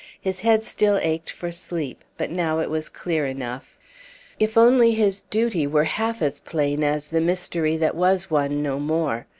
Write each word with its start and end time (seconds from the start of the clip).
His 0.19 0.39
head 0.39 0.63
still 0.63 0.97
ached 1.03 1.29
for 1.29 1.51
sleep, 1.51 2.03
but 2.17 2.31
now 2.31 2.57
it 2.57 2.71
was 2.71 2.89
clear 2.89 3.27
enough. 3.27 3.77
If 4.39 4.57
only 4.57 4.93
his 4.93 5.21
duty 5.21 5.67
were 5.67 5.83
half 5.83 6.23
as 6.23 6.39
plain 6.39 6.83
as 6.83 7.09
the 7.09 7.21
mystery 7.21 7.77
that 7.77 7.93
was 7.93 8.27
one 8.31 8.63
no 8.63 8.79
more! 8.79 9.27